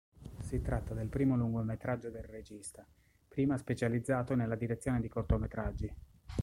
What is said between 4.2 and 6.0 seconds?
nella direzione di cortometraggi.